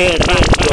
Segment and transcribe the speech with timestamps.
[0.00, 0.69] errante.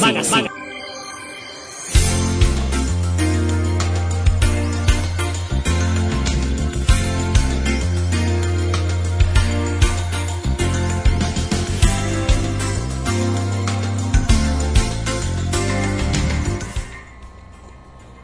[0.00, 0.48] Magazine.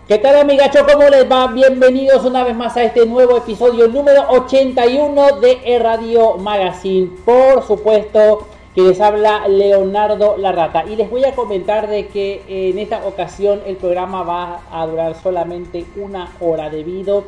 [0.07, 0.87] ¿Qué tal amigacho?
[0.87, 1.49] ¿Cómo les va?
[1.49, 7.11] Bienvenidos una vez más a este nuevo episodio número 81 de e Radio Magazine.
[7.25, 10.85] Por supuesto, que les habla Leonardo Larrata.
[10.87, 14.87] Y les voy a comentar de que eh, en esta ocasión el programa va a
[14.87, 17.25] durar solamente una hora debido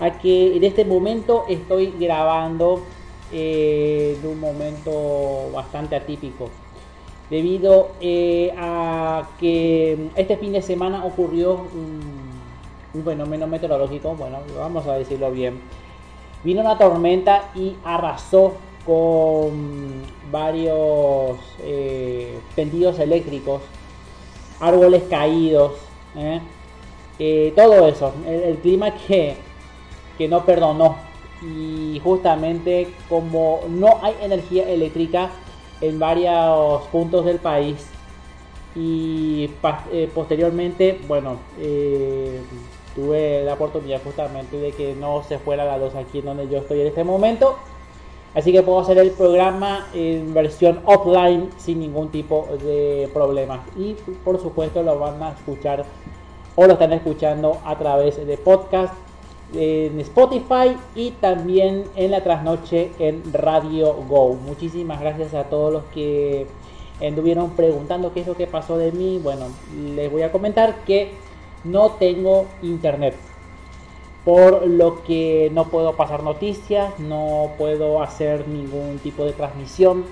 [0.00, 2.82] a que en este momento estoy grabando
[3.32, 6.50] eh, en un momento bastante atípico.
[7.30, 12.00] Debido eh, a que este fin de semana ocurrió un,
[12.92, 15.60] un fenómeno meteorológico, bueno, vamos a decirlo bien.
[16.42, 18.54] Vino una tormenta y arrasó
[18.86, 23.62] con varios eh, eléctricos,
[24.60, 25.72] árboles caídos,
[26.16, 26.40] ¿eh?
[27.18, 29.36] Eh, todo eso, el, clima que,
[30.18, 30.96] que no perdonó.
[31.42, 35.30] Y justamente como no hay energía eléctrica
[35.80, 37.86] en varios puntos del país,
[38.74, 39.50] y
[39.92, 41.38] eh, posteriormente, bueno,
[42.96, 46.58] tuve la oportunidad justamente de que no se fuera la luz aquí en donde yo
[46.58, 47.56] estoy en este momento.
[48.34, 53.60] Así que puedo hacer el programa en versión offline sin ningún tipo de problemas.
[53.76, 53.94] Y
[54.24, 55.84] por supuesto lo van a escuchar
[56.56, 58.92] o lo están escuchando a través de podcast
[59.52, 64.34] en Spotify y también en la trasnoche en Radio Go.
[64.34, 66.46] Muchísimas gracias a todos los que
[67.00, 69.20] anduvieron preguntando qué es lo que pasó de mí.
[69.22, 69.46] Bueno,
[69.94, 71.12] les voy a comentar que
[71.62, 73.14] no tengo internet.
[74.24, 80.04] Por lo que no puedo pasar noticias, no puedo hacer ningún tipo de transmisión.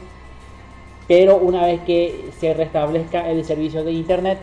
[1.08, 4.38] Pero una vez que se restablezca el servicio de internet,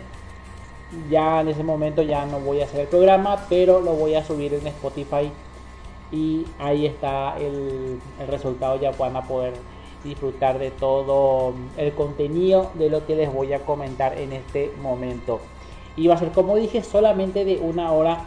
[1.09, 4.23] ya en ese momento ya no voy a hacer el programa, pero lo voy a
[4.23, 5.31] subir en Spotify
[6.11, 9.53] y ahí está el, el resultado, ya van a poder
[10.03, 15.39] disfrutar de todo el contenido de lo que les voy a comentar en este momento.
[15.95, 18.25] Y va a ser como dije solamente de una hora,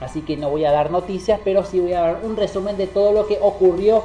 [0.00, 2.86] así que no voy a dar noticias, pero sí voy a dar un resumen de
[2.86, 4.04] todo lo que ocurrió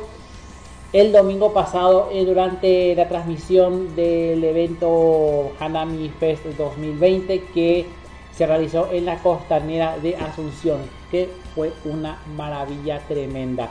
[0.91, 7.85] el domingo pasado eh, durante la transmisión del evento Hanami Fest 2020 que
[8.31, 10.79] se realizó en la costanera de Asunción,
[11.11, 13.69] que fue una maravilla tremenda.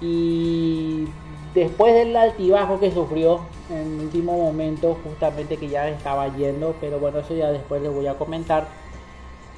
[0.00, 1.04] Y
[1.54, 6.98] después del altibajo que sufrió en el último momento, justamente que ya estaba yendo, pero
[6.98, 8.68] bueno, eso ya después les voy a comentar.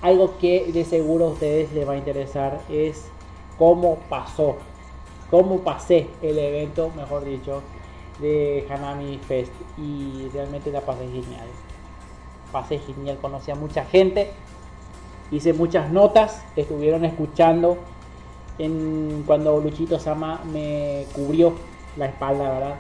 [0.03, 3.09] Algo que de seguro a ustedes les va a interesar es
[3.59, 4.57] cómo pasó,
[5.31, 7.63] cómo pasé el evento, mejor dicho,
[8.19, 9.53] de Hanami Fest.
[9.77, 11.47] Y realmente la pasé genial.
[12.51, 14.31] Pasé genial, conocí a mucha gente,
[15.31, 17.79] hice muchas notas, estuvieron escuchando
[19.27, 21.53] cuando Luchito Sama me cubrió
[21.97, 22.75] la espalda, ¿verdad?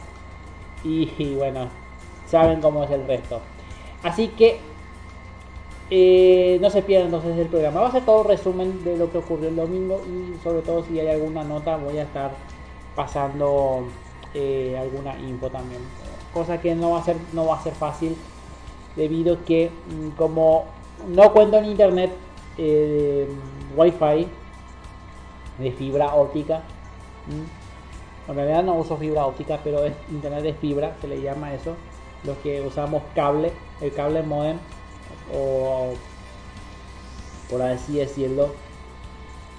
[0.84, 1.69] Y bueno,
[2.26, 3.40] saben cómo es el resto.
[4.02, 4.58] Así que
[5.91, 7.81] eh, no se pierdan entonces el programa.
[7.81, 11.01] Va a ser todo resumen de lo que ocurrió el domingo y sobre todo si
[11.01, 12.31] hay alguna nota voy a estar
[12.95, 13.89] pasando
[14.35, 15.81] eh, alguna info también.
[16.33, 18.17] Cosa que no va a ser, no va a ser fácil
[18.95, 20.67] debido que mm, como
[21.09, 22.11] no cuento en internet
[22.57, 23.29] eh,
[23.77, 24.29] wifi
[25.59, 26.63] de fibra óptica.
[27.29, 27.45] ¿m?
[28.29, 31.75] En realidad no uso fibra óptica, pero es internet de fibra, se le llama eso.
[32.23, 33.51] Los que usamos cable,
[33.81, 34.59] el cable modem,
[35.35, 35.95] o
[37.51, 38.55] por así decirlo.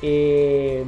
[0.02, 0.84] Eh,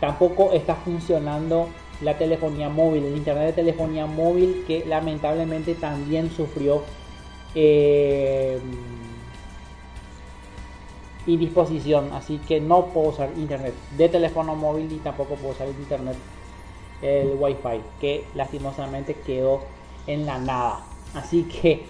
[0.00, 1.68] tampoco está funcionando
[2.00, 6.82] la telefonía móvil, el internet de telefonía móvil que lamentablemente también sufrió
[7.54, 8.58] eh,
[11.26, 16.16] indisposición, así que no puedo usar internet de teléfono móvil y tampoco puedo usar internet
[17.02, 19.60] el wifi que lastimosamente quedó
[20.06, 20.80] en la nada
[21.14, 21.84] así que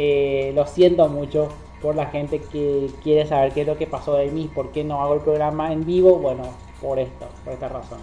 [0.00, 1.48] eh, lo siento mucho
[1.82, 4.84] por la gente que quiere saber qué es lo que pasó de mí por qué
[4.84, 6.44] no hago el programa en vivo bueno
[6.80, 7.98] por esto por esta razón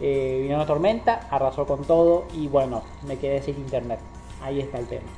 [0.00, 4.00] eh, vino una tormenta arrasó con todo y bueno me quedé sin internet
[4.42, 5.10] ahí está el tema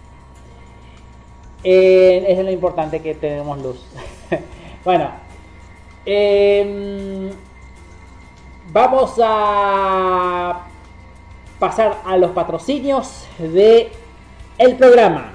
[1.65, 3.81] eh, eso es lo importante que tenemos luz.
[4.85, 5.11] bueno,
[6.05, 7.33] eh,
[8.73, 10.67] vamos a
[11.59, 13.93] pasar a los patrocinios de
[14.59, 15.35] el programa.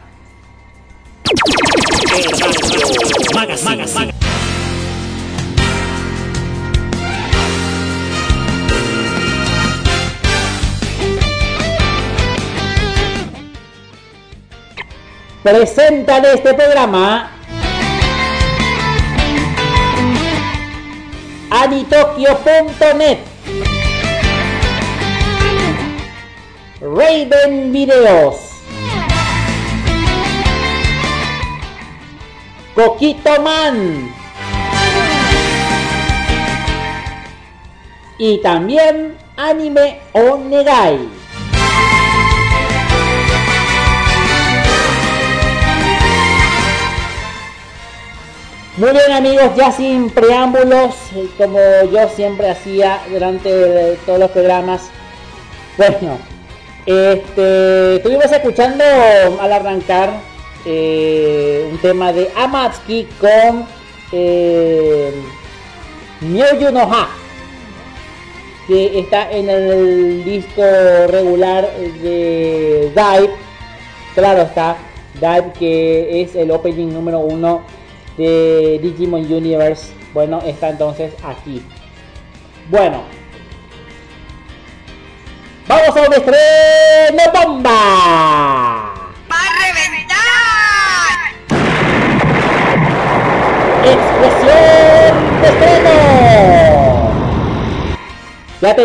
[3.33, 4.13] Magazine.
[15.43, 17.31] Presentan este programa
[21.51, 23.19] anitokyo.net
[26.81, 28.46] Raven Videos
[32.77, 34.13] Coquito Man
[38.19, 40.99] y también Anime Onegai.
[48.77, 50.93] Muy bien amigos, ya sin preámbulos,
[51.35, 51.57] como
[51.91, 54.83] yo siempre hacía durante todos los programas.
[55.77, 56.19] Bueno,
[56.85, 58.83] este, estuvimos escuchando
[59.41, 60.36] al arrancar
[60.69, 63.65] eh, un tema de Amatsuki con
[64.11, 65.13] eh,
[66.19, 67.09] no Ha.
[68.67, 70.61] que está en el disco
[71.07, 71.71] regular
[72.03, 73.33] de Dive.
[74.13, 74.75] Claro está,
[75.13, 77.61] Dive que es el opening número uno
[78.17, 79.93] de Digimon Universe.
[80.13, 81.63] Bueno, está entonces aquí.
[82.69, 83.03] Bueno,
[85.65, 88.87] vamos a un estreno bomba.
[93.91, 95.97] Expresión de estreno.
[98.61, 98.75] Ya,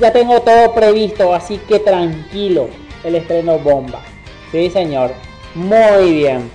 [0.00, 2.68] ya tengo todo previsto, así que tranquilo,
[3.04, 4.00] el estreno bomba.
[4.50, 5.12] Sí, señor.
[5.54, 6.50] Muy bien.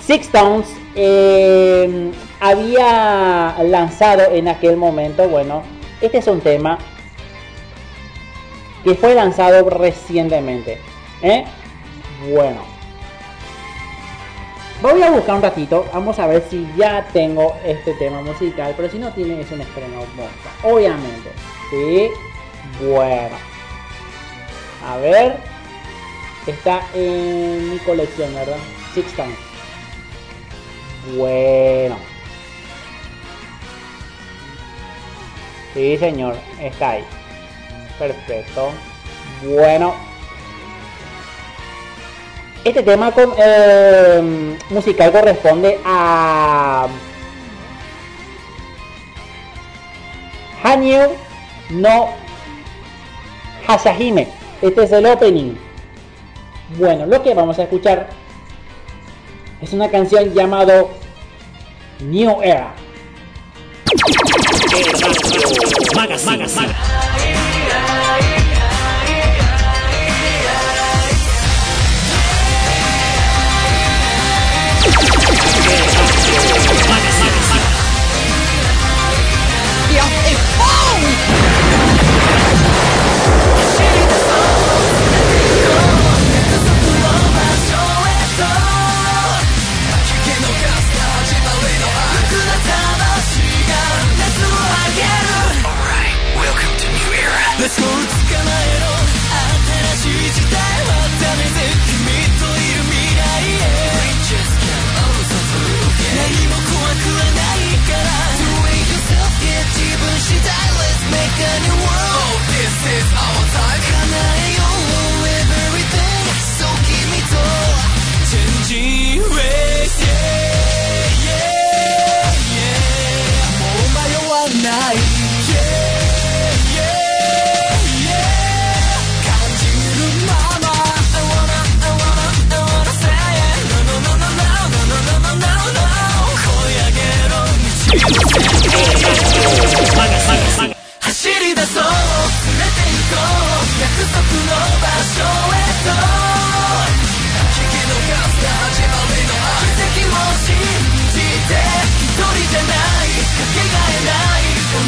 [0.00, 2.10] Six Tones eh,
[2.40, 5.62] había lanzado en aquel momento, bueno,
[6.00, 6.78] este es un tema
[8.84, 10.78] que fue lanzado recientemente.
[11.22, 11.44] ¿eh?
[12.32, 12.67] Bueno.
[14.80, 18.88] Voy a buscar un ratito, vamos a ver si ya tengo este tema musical, pero
[18.88, 20.04] si no tiene es un estreno
[20.62, 21.30] obviamente.
[21.68, 22.08] Sí,
[22.86, 23.34] bueno.
[24.86, 25.36] A ver,
[26.46, 28.56] está en mi colección, ¿verdad?
[28.94, 29.36] Six Tones.
[31.16, 31.96] Bueno.
[35.74, 37.04] Sí, señor, está ahí.
[37.98, 38.70] Perfecto.
[39.42, 40.07] Bueno,
[42.64, 46.88] este tema con, eh, musical corresponde a
[50.62, 51.00] Hanyu
[51.70, 52.08] no
[53.66, 54.28] Hasahime.
[54.60, 55.54] Este es el opening.
[56.78, 58.08] Bueno, lo que vamos a escuchar
[59.60, 60.90] es una canción llamado
[62.00, 62.74] New Era.
[65.94, 68.37] Magas, magas, magas.
[79.98, 80.77] Philadelphia is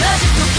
[0.01, 0.50] magical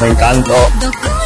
[0.00, 1.19] 没干过。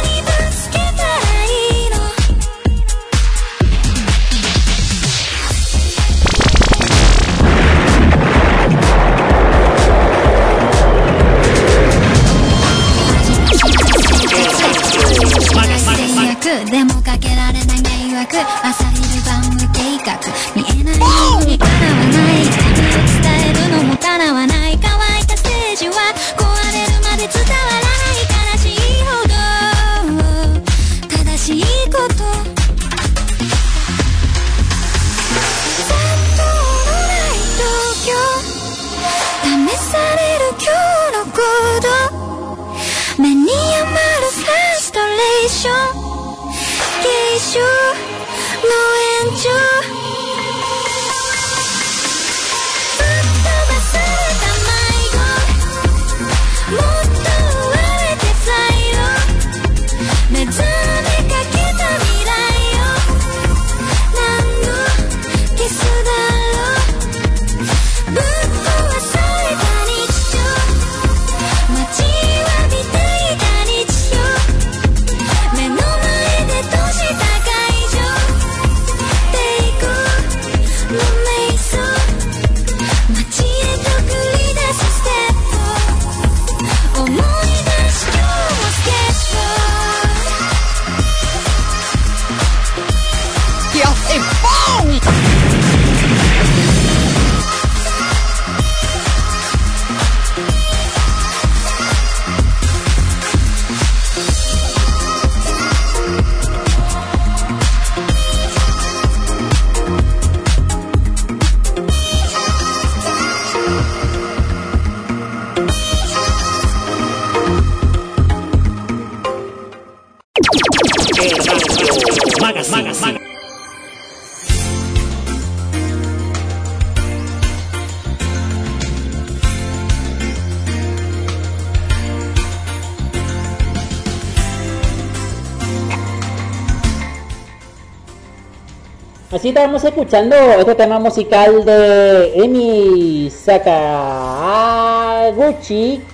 [139.45, 143.61] Así estamos escuchando este tema musical de Emi Sakaguchi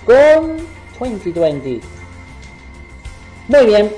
[0.04, 0.58] con
[1.00, 1.80] 2020.
[3.48, 3.90] Muy bien.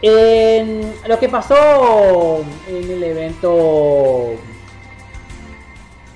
[0.00, 4.30] En lo que pasó en el evento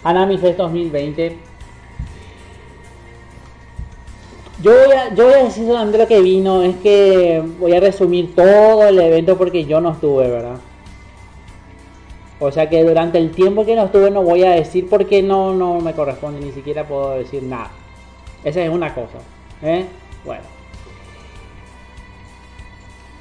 [0.02, 1.36] Anami Fest 2020.
[4.62, 7.80] Yo voy, a, yo voy a decir solamente lo que vino, es que voy a
[7.80, 10.60] resumir todo el evento porque yo no estuve, ¿verdad?
[12.42, 15.52] O sea que durante el tiempo que no estuve no voy a decir porque no,
[15.54, 17.70] no me corresponde, ni siquiera puedo decir nada.
[18.42, 19.18] Esa es una cosa.
[19.62, 19.84] ¿eh?
[20.24, 20.42] Bueno.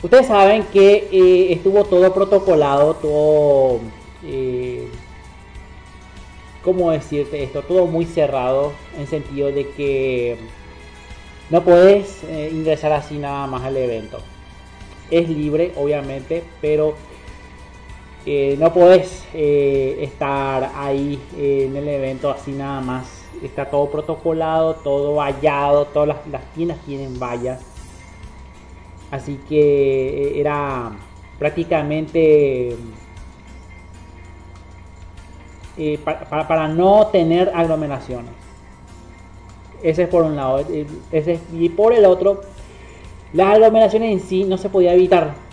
[0.01, 3.81] Ustedes saben que eh, estuvo todo protocolado, todo...
[4.23, 4.87] Eh,
[6.63, 7.61] ¿Cómo decirte esto?
[7.61, 10.37] Todo muy cerrado en sentido de que
[11.49, 14.19] no puedes ingresar así nada más al evento.
[15.09, 16.95] Es libre, obviamente, pero
[18.31, 23.25] eh, no puedes eh, estar ahí en el evento así nada más.
[23.41, 27.59] Está todo protocolado, todo vallado, todas las, tiendas tienen vallas.
[29.09, 30.91] Así que era
[31.39, 32.77] prácticamente
[36.03, 38.31] para, para, no tener aglomeraciones.
[39.81, 40.63] Ese es por un lado.
[41.11, 42.41] Ese, y por el otro,
[43.33, 45.48] las aglomeraciones en sí no se podía evitar.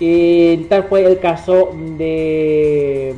[0.00, 3.14] Y tal fue el caso de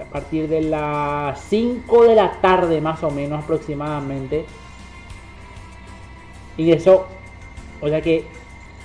[0.00, 4.44] a partir de las 5 de la tarde más o menos aproximadamente.
[6.56, 7.06] Ingresó
[7.80, 8.24] o sea que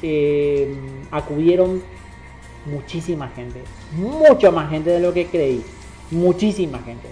[0.01, 0.73] eh,
[1.11, 1.83] acudieron
[2.65, 3.61] muchísima gente
[3.95, 5.63] mucha más gente de lo que creí
[6.11, 7.07] muchísima gente.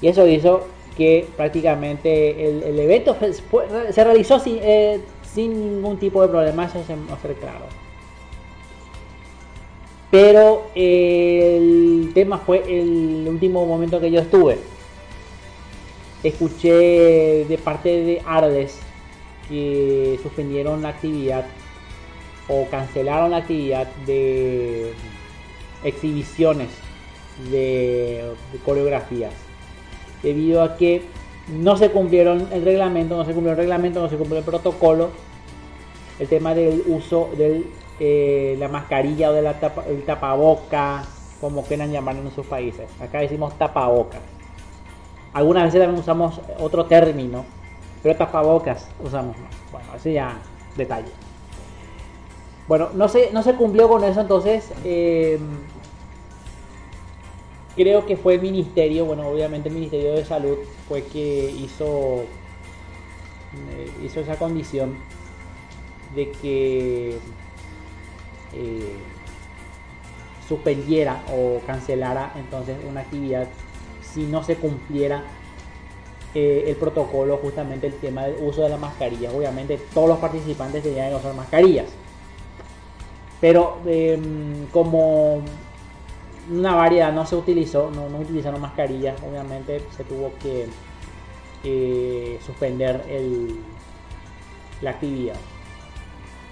[0.00, 3.16] Y eso hizo que prácticamente el, evento
[3.90, 5.00] se realizó eh,
[5.34, 7.66] sin, ningún tipo de problema, eso se ser claro.
[10.10, 14.58] Pero el tema fue el último momento que yo estuve.
[16.22, 18.78] Escuché de parte de Ardes
[19.48, 21.46] que suspendieron la actividad
[22.48, 24.92] o cancelaron la actividad de
[25.82, 26.68] exhibiciones
[27.50, 28.32] de
[28.64, 29.32] coreografías
[30.22, 31.02] debido a que
[31.48, 35.10] no se cumplieron el reglamento, no se cumplió el reglamento, no se cumplió el protocolo,
[36.18, 37.64] el tema del uso de
[38.00, 41.04] eh, la mascarilla o de la tapa, el tapaboca,
[41.40, 42.88] como quieran llamarlo en sus países.
[43.00, 44.20] Acá decimos tapabocas.
[45.32, 47.44] Algunas veces también usamos otro término,
[48.02, 49.50] pero tapabocas usamos más.
[49.72, 50.38] Bueno, ese ya
[50.76, 51.10] detalle.
[52.66, 55.38] Bueno, no se, no se cumplió con eso, entonces eh,
[57.74, 60.58] creo que fue el ministerio, bueno, obviamente el Ministerio de Salud
[60.88, 62.24] fue que hizo,
[63.70, 64.96] eh, hizo esa condición
[66.14, 67.18] de que
[68.52, 68.96] eh,
[70.48, 73.48] suspendiera o cancelara entonces una actividad
[74.02, 75.24] si no se cumpliera
[76.34, 79.30] eh, el protocolo, justamente el tema del uso de la mascarilla.
[79.30, 81.86] Obviamente todos los participantes tenían usar mascarillas.
[83.40, 85.42] Pero em, como
[86.50, 90.68] una variedad no se utilizó, no, no utilizaron mascarillas, obviamente se tuvo que
[92.44, 93.58] suspender el,
[94.82, 95.36] la actividad.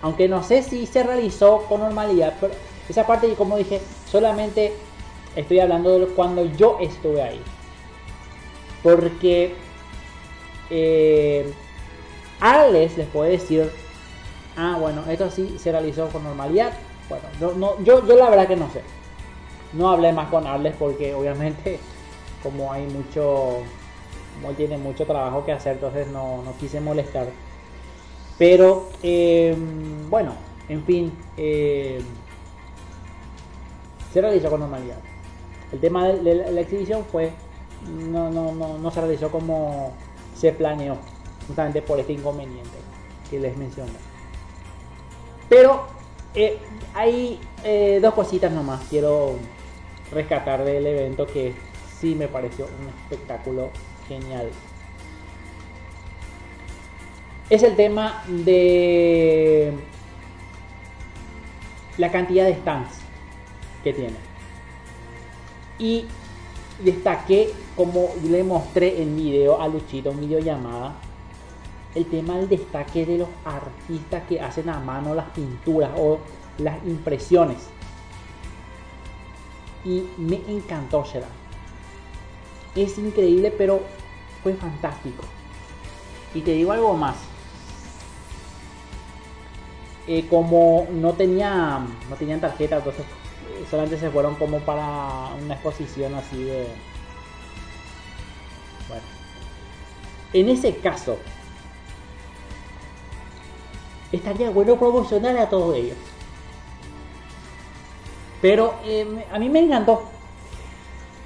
[0.01, 2.55] Aunque no sé si se realizó con normalidad, pero
[2.89, 4.73] esa parte, como dije, solamente
[5.37, 7.41] estoy hablando de cuando yo estuve ahí.
[8.83, 9.55] Porque
[10.71, 11.53] eh,
[12.41, 13.71] Alex les puede decir,
[14.57, 16.73] ah, bueno, esto sí se realizó con normalidad.
[17.09, 18.83] Bueno, no, yo, yo la verdad que no sé.
[19.73, 21.79] No hablé más con Arles porque obviamente
[22.43, 23.59] como hay mucho,
[24.35, 27.29] como tiene mucho trabajo que hacer, entonces no, quise molestar.
[28.39, 30.33] Pero em, bueno,
[30.69, 32.03] en fin, em,
[34.13, 34.99] se realizó con normalidad.
[35.73, 37.31] El tema de la, exhibición fue,
[38.11, 39.93] no, no, no, no se realizó como
[40.37, 40.97] se planeó,
[41.47, 42.79] justamente por este inconveniente
[43.31, 43.93] que les mencioné.
[45.49, 45.87] Pero
[46.35, 46.59] eh,
[46.95, 49.37] hay eh, dos cositas nomás, quiero
[50.13, 51.53] rescatar del evento que
[52.01, 53.71] sí me pareció un espectáculo
[54.09, 54.51] genial.
[57.49, 59.73] Es el tema de
[61.99, 62.99] la cantidad de stands
[63.85, 64.17] que tiene.
[65.79, 66.07] Y
[66.83, 70.95] destaqué, como le mostré en video a Luchito, en videollamada,
[71.95, 76.19] el tema del destaque de los artistas que hacen a mano las pinturas o
[76.59, 77.69] las impresiones
[79.85, 81.31] y me encantó Sheran.
[82.75, 83.83] Es increíble, pero
[84.43, 85.25] fue fantástico.
[86.35, 87.17] Y te digo algo más.
[90.07, 95.55] eh, como no tenía no tenían tarjeta, entonces eh, solamente se fueron como para una
[95.55, 96.67] exposición así de
[98.89, 99.05] bueno.
[100.33, 101.19] En ese caso,
[104.11, 105.97] estaría bueno promocionar a todos ellos.
[108.43, 110.03] Pero eh, a mí me encantó.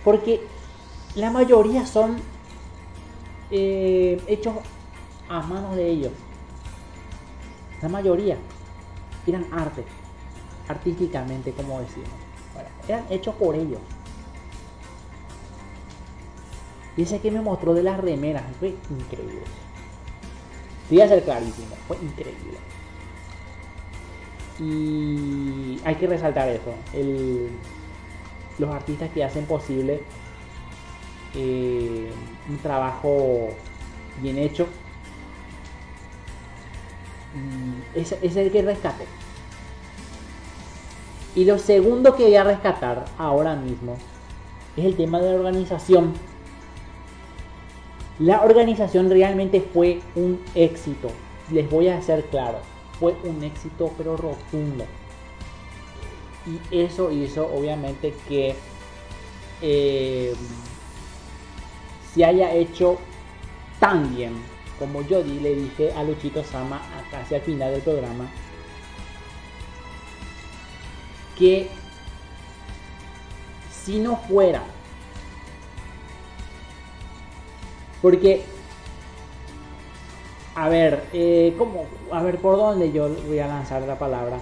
[0.05, 0.47] Porque
[1.17, 2.19] la mayoría son
[3.51, 4.55] eh, hechos
[5.29, 6.13] a manos de ellos.
[7.83, 8.37] La mayoría
[9.27, 9.83] eran arte,
[10.69, 12.11] artísticamente, como decimos.
[12.87, 13.81] eran hechos por ellos.
[16.97, 19.43] Y ese que me mostró de las remeras fue increíble.
[20.89, 22.59] Voy a ser clarísimo, fue increíble.
[24.59, 26.75] Y hay que resaltar eso.
[28.59, 30.03] los artistas que hacen posible
[31.35, 32.11] eh,
[32.49, 33.49] un trabajo
[34.23, 34.67] bien hecho.
[37.95, 39.05] Es, es el que rescate.
[41.35, 43.99] Y lo segundo que voy a rescatar ahora mismo
[44.75, 46.15] es el tema de la organización.
[48.19, 51.09] La organización realmente fue un éxito.
[51.51, 54.87] Les voy a hacer claro fue un éxito pero rotundo.
[56.47, 58.55] Y eso hizo obviamente que
[59.63, 60.35] eh,
[62.15, 62.99] se haya hecho
[63.81, 64.35] tan bien
[64.79, 68.29] como yo le dije a Luchito Sama casi al final del programa
[71.39, 71.69] que
[73.71, 74.63] si no fuera
[78.03, 78.45] porque
[80.57, 81.85] a ver, eh, ¿cómo?
[82.11, 84.39] A ver, ¿por dónde yo voy a lanzar la palabra?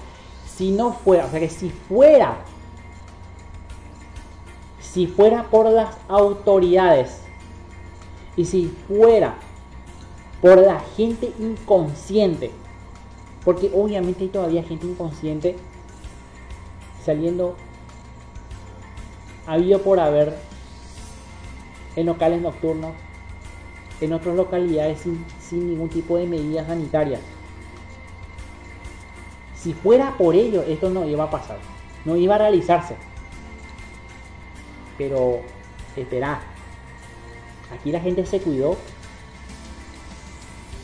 [0.47, 2.37] Si no fuera, o sea que si fuera,
[4.81, 7.21] si fuera por las autoridades
[8.37, 9.35] y si fuera
[10.41, 12.53] por la gente inconsciente,
[13.45, 15.57] porque obviamente hay todavía gente inconsciente
[17.05, 17.57] saliendo
[19.49, 20.37] habido por haber
[21.97, 22.93] en locales nocturnos
[24.01, 27.21] en otras localidades sin, ningún tipo de medidas sanitarias.
[29.57, 31.59] Si fuera por ello, esto no iba a pasar,
[32.05, 32.97] no iba a realizarse.
[34.99, 35.41] Pero
[35.97, 36.41] espera,
[37.73, 38.77] aquí la gente se cuidó,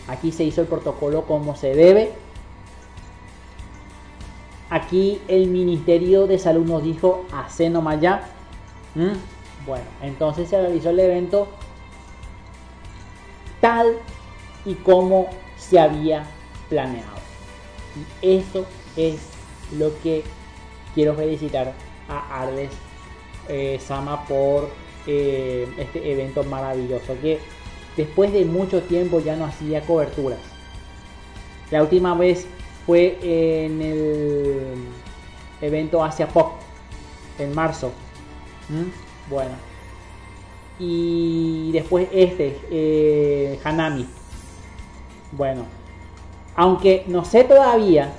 [0.08, 2.12] aquí se hizo el protocolo como se debe.
[4.70, 8.28] Aquí el Ministerio de Salud nos dijo, hace nomás ya.
[8.94, 9.66] ¿Mm?
[9.66, 11.48] Bueno, entonces se realizó el evento
[13.60, 13.96] tal
[14.64, 16.24] y como se había
[16.68, 17.18] planeado.
[18.22, 19.20] Y eso es
[19.76, 20.22] lo que
[20.94, 21.74] quiero felicitar
[22.08, 22.70] a Arles
[23.48, 24.70] eh, Sama por
[25.06, 27.40] eh, este evento maravilloso que
[27.96, 30.40] después de mucho tiempo ya no hacía coberturas.
[31.70, 32.46] La última vez
[32.86, 34.74] fue en el
[35.60, 36.54] evento Asia Pop
[37.38, 37.92] en marzo.
[38.68, 39.30] ¿Mm?
[39.30, 39.52] Bueno,
[40.80, 44.06] y después este, eh, Hanami.
[45.32, 45.66] Bueno,
[46.56, 48.12] aunque no sé todavía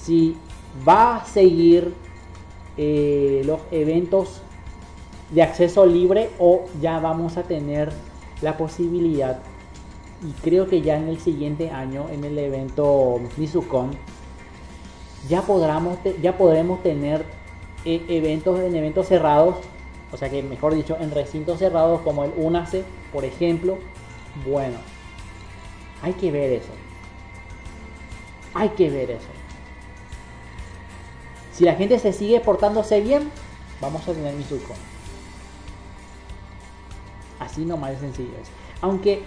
[0.00, 0.36] si
[0.86, 1.94] va a seguir
[2.76, 4.42] eh, los eventos
[5.30, 7.90] de acceso libre o ya vamos a tener
[8.42, 9.40] la posibilidad
[10.22, 13.90] y creo que ya en el siguiente año en el evento Mizukon
[15.28, 17.24] ya podremos ya podremos tener
[17.84, 19.56] eh, eventos en eventos cerrados
[20.14, 23.78] o sea que, mejor dicho, en recintos cerrados como el UNACE, por ejemplo,
[24.46, 24.76] bueno,
[26.02, 26.70] hay que ver eso.
[28.54, 29.26] Hay que ver eso.
[31.50, 33.28] Si la gente se sigue portándose bien,
[33.80, 34.74] vamos a tener mi surco.
[37.40, 38.48] Así nomás de sencillo es.
[38.82, 39.24] Aunque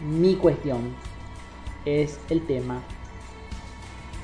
[0.00, 0.94] mi cuestión
[1.84, 2.82] es el tema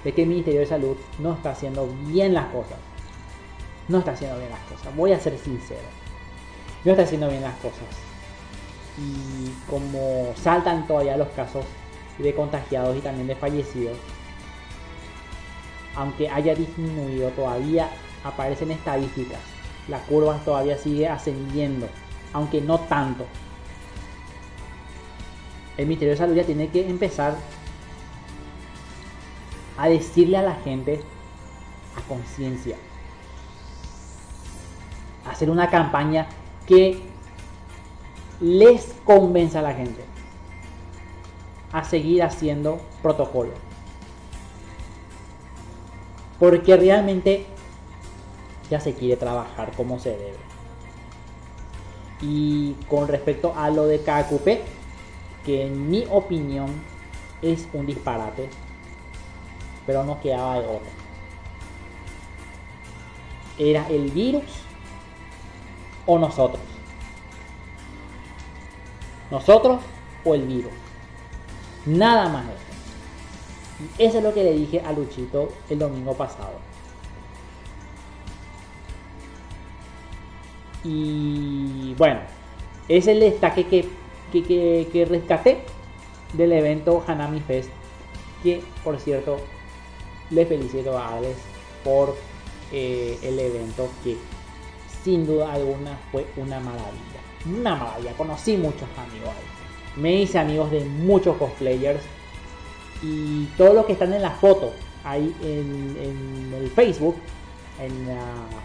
[0.04, 2.78] de que el Ministerio de Salud no está haciendo bien las cosas
[3.90, 4.94] no está haciendo bien las cosas.
[4.94, 5.82] Voy a ser sincero.
[6.84, 7.82] No está haciendo bien las cosas.
[8.96, 11.64] Y como saltan todavía los casos
[12.18, 13.96] de contagiados y también de fallecidos,
[15.96, 17.90] aunque haya disminuido, todavía
[18.22, 19.40] aparecen estadísticas.
[19.88, 21.88] La curva todavía sigue ascendiendo,
[22.32, 23.24] aunque no tanto.
[25.76, 27.34] El Ministerio de Salud ya tiene que empezar
[29.76, 31.00] a decirle a la gente
[31.96, 32.76] a conciencia
[35.26, 36.26] hacer una campaña
[36.66, 37.02] que
[38.40, 40.02] les convenza a la gente
[41.72, 43.52] a seguir haciendo protocolo.
[46.38, 47.46] Porque realmente
[48.70, 50.38] ya se quiere trabajar como se debe.
[52.22, 54.48] Y con respecto a lo de KQP,
[55.44, 56.68] que en mi opinión
[57.42, 58.48] es un disparate.
[59.86, 60.90] pero no quedaba de otra.
[63.58, 64.44] ¿Era el virus
[66.10, 66.60] o nosotros?
[69.30, 69.80] ¿Nosotros
[70.24, 70.72] o el virus?
[71.86, 73.96] Nada más eso.
[73.96, 76.54] Y eso es lo que le dije a Luchito el domingo pasado.
[80.82, 82.20] Y bueno,
[82.88, 83.88] es el destaque que,
[84.32, 85.64] que, que, que rescaté
[86.32, 87.70] del evento Hanami Fest.
[88.42, 89.36] Que por cierto,
[90.30, 91.36] le felicito a Alex
[91.84, 92.16] por
[92.72, 94.16] eh, el evento que
[95.04, 97.20] sin duda alguna fue una maravilla.
[97.46, 98.12] Una maravilla.
[98.16, 100.00] Conocí muchos amigos ahí.
[100.00, 102.02] Me hice amigos de muchos cosplayers.
[103.02, 104.72] Y todos los que están en la foto
[105.04, 107.16] ahí en, el Facebook,
[107.80, 108.20] en la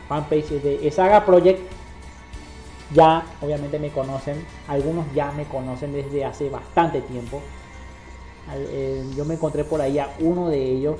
[0.09, 1.59] fanpage de Saga Project,
[2.93, 4.45] ya obviamente me conocen.
[4.67, 7.41] Algunos ya me conocen desde hace bastante tiempo.
[8.53, 10.97] Eh, yo me encontré por ahí a uno de ellos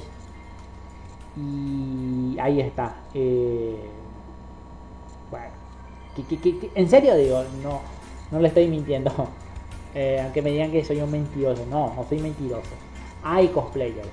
[1.36, 2.95] y ahí está.
[3.13, 3.76] eh,
[6.75, 7.82] en serio digo, no,
[8.32, 9.12] no le estoy mintiendo.
[9.97, 12.67] Eh, aunque me digan que soy un mentiroso, no, no soy mentiroso.
[13.23, 14.10] Hay cosplayers,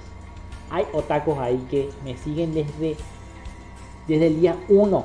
[0.70, 2.96] hay otakus ahí que me siguen desde,
[4.06, 5.04] desde el día 1.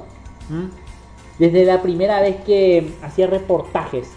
[1.40, 4.10] Desde la primera vez que hacía reportajes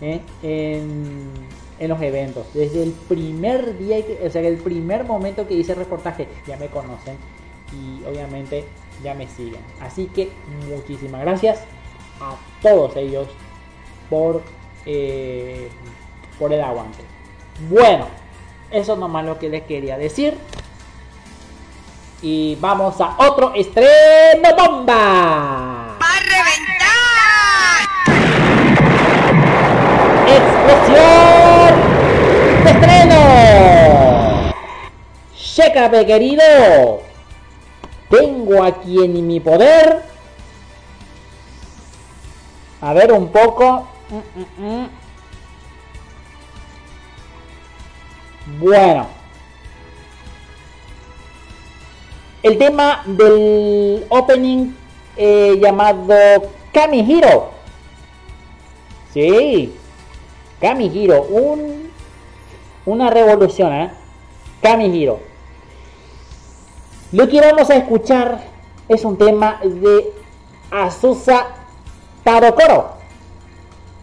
[0.00, 0.20] ¿eh?
[0.42, 1.30] en,
[1.78, 2.52] en los eventos.
[2.52, 7.16] Desde el primer día, o sea, el primer momento que hice reportaje, ya me conocen
[7.72, 8.64] y obviamente
[9.04, 9.60] ya me siguen.
[9.80, 10.30] Así que
[10.68, 11.64] muchísimas gracias
[12.20, 13.28] a todos ellos
[14.08, 14.42] por,
[14.86, 15.70] eh,
[16.38, 17.04] por el aguante.
[17.68, 18.06] Bueno,
[18.70, 20.36] eso nomás lo que les quería decir.
[22.22, 25.96] Y vamos a otro estreno bomba.
[30.26, 31.74] ¡Explosión
[32.64, 34.52] de estreno!
[35.34, 37.02] Chécame, querido.
[38.10, 40.09] Tengo aquí en mi poder.
[42.80, 43.86] A ver un poco.
[48.58, 49.06] Bueno.
[52.42, 54.72] El tema del opening
[55.16, 56.14] eh, llamado
[56.72, 57.50] Kamihiro.
[59.12, 59.74] Sí.
[60.58, 61.22] Kamihiro.
[61.24, 61.90] Un,
[62.86, 63.90] una revolución, ¿eh?
[64.62, 65.20] Kamihiro.
[67.12, 68.42] Lo que vamos a escuchar
[68.88, 70.12] es un tema de
[70.70, 71.59] Azusa
[72.24, 72.94] Taro Coro.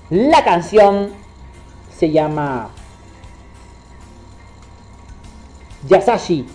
[0.09, 1.13] La canción
[1.95, 2.69] se llama
[5.87, 6.47] Yasashi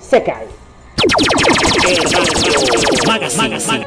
[0.00, 0.46] Sekai.
[3.06, 3.48] Magazine.
[3.48, 3.86] Magazine.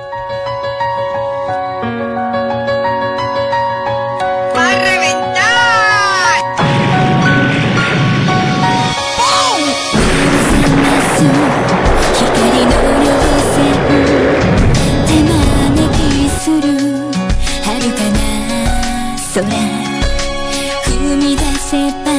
[16.40, 16.79] する
[19.42, 19.48] 空」
[20.86, 22.12] 「踏み出せば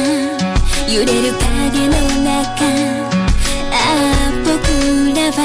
[0.91, 2.65] 揺れる影の中」
[3.71, 4.49] 「ああ僕
[5.15, 5.37] らは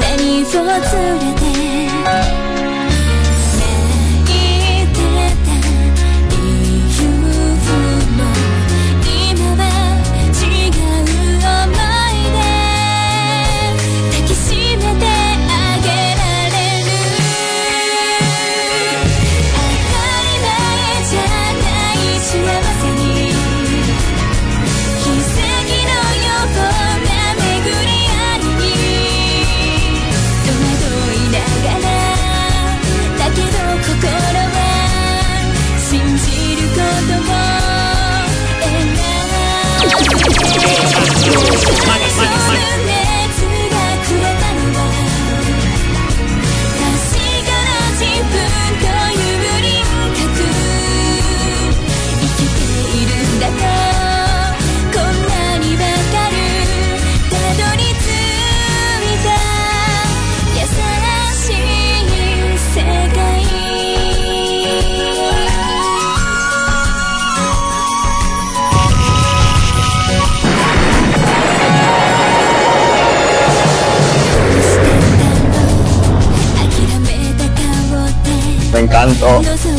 [0.00, 1.42] 何を連れて」
[78.82, 79.71] 「Me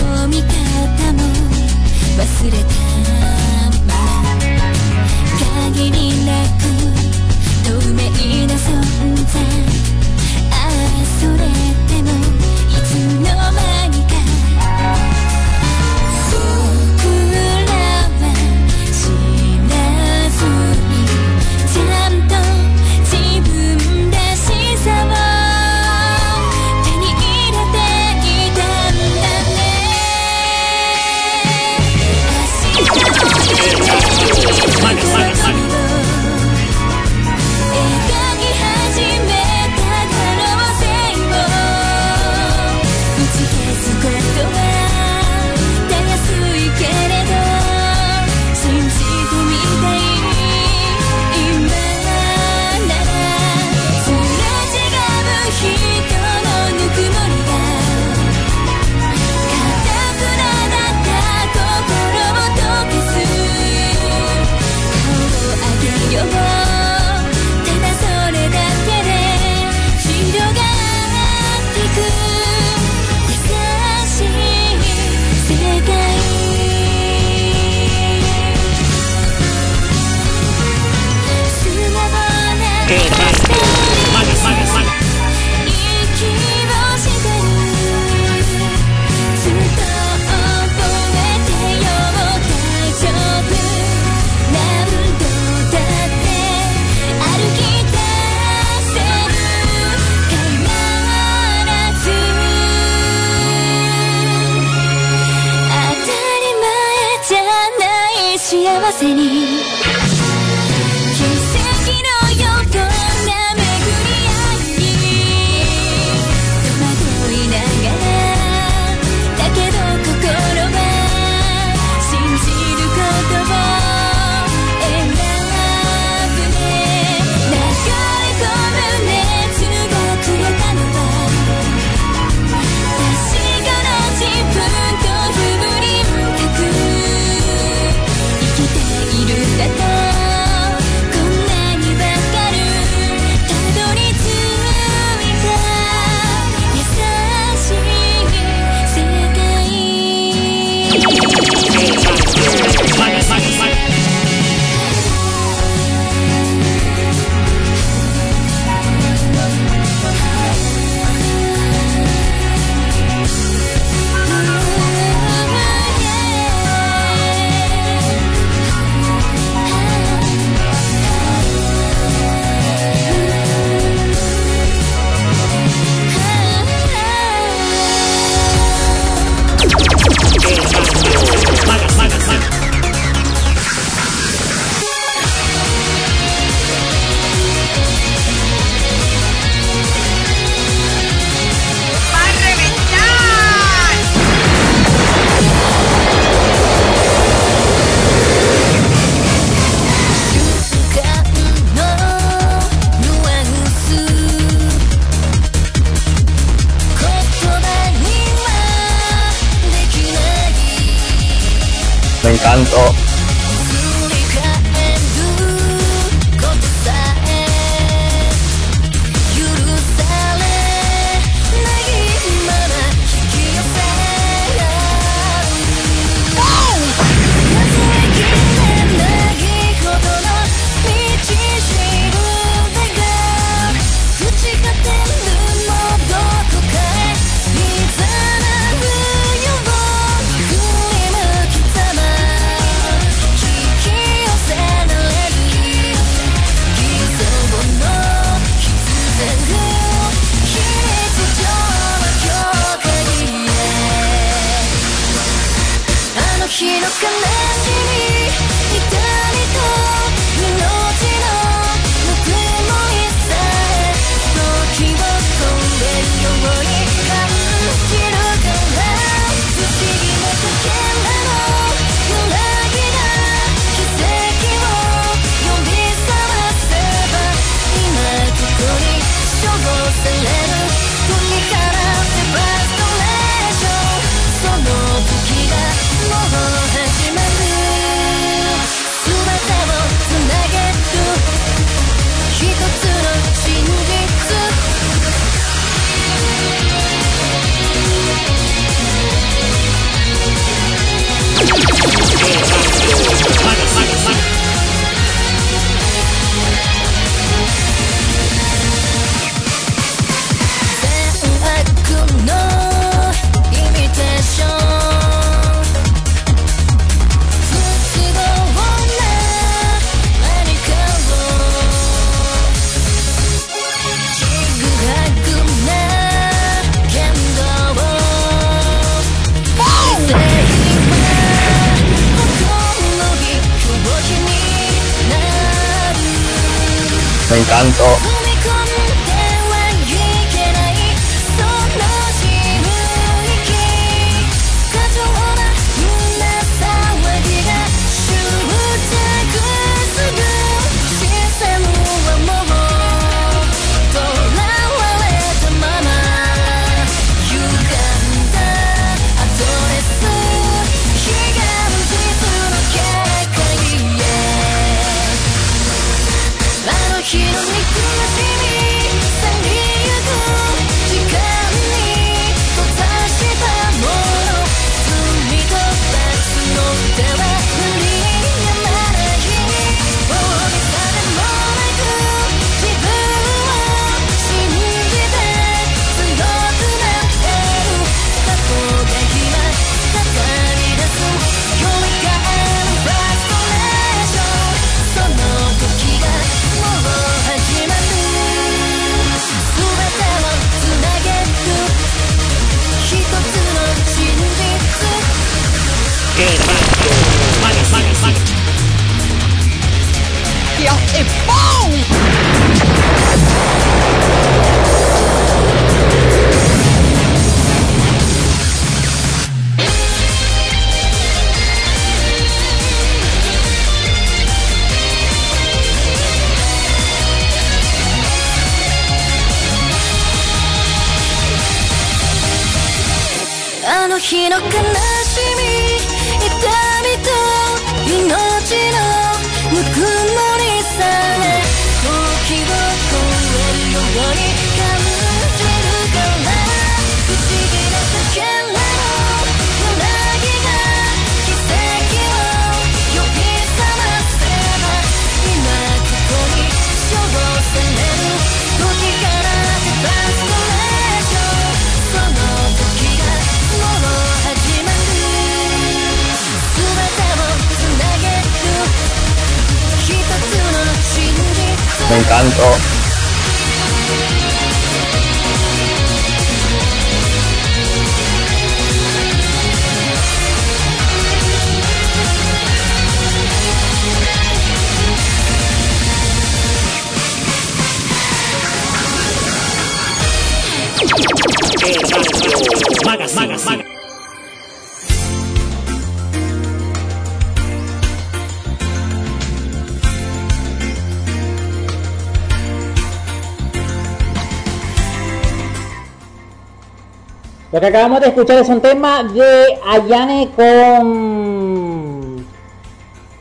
[507.53, 512.25] Lo que acabamos de escuchar es un tema de Ayane con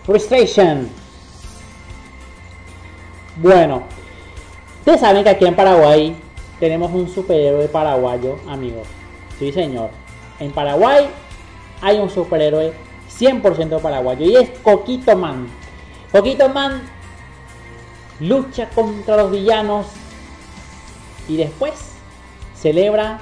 [0.04, 0.88] Frustration.
[3.36, 3.82] Bueno,
[4.78, 6.21] ustedes saben que aquí en Paraguay
[6.62, 8.86] tenemos un superhéroe paraguayo, amigos.
[9.36, 9.90] Sí, señor.
[10.38, 11.08] En Paraguay
[11.80, 12.72] hay un superhéroe
[13.18, 15.48] 100% paraguayo y es Coquito Man.
[16.12, 16.82] Coquito Man
[18.20, 19.88] lucha contra los villanos
[21.28, 21.72] y después
[22.54, 23.18] celebra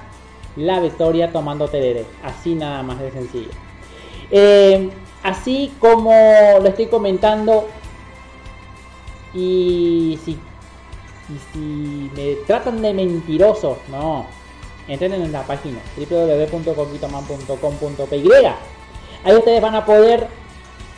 [0.56, 2.04] la victoria tomando tereré.
[2.22, 3.52] Así nada más de sencillo.
[4.30, 4.90] Eh,
[5.22, 6.12] así como
[6.60, 7.68] lo estoy comentando
[9.32, 10.38] y si,
[11.30, 14.26] y si me tratan de mentiroso, no.
[14.88, 18.28] Entren en la página www.coquitoman.com.py.
[19.22, 20.26] Ahí ustedes van a poder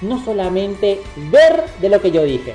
[0.01, 2.55] no solamente ver de lo que yo dije,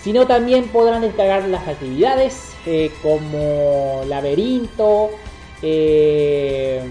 [0.00, 5.10] sino también podrán descargar las actividades eh, como laberinto,
[5.62, 6.82] eh,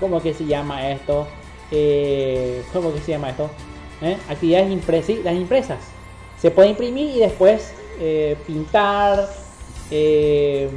[0.00, 1.28] ¿cómo que se llama esto?
[1.70, 3.48] Eh, ¿Cómo que se llama esto?
[4.02, 4.16] ¿Eh?
[4.28, 5.78] Actividades impresi las impresas.
[6.38, 9.28] Se puede imprimir y después eh, pintar.
[9.90, 10.68] Eh,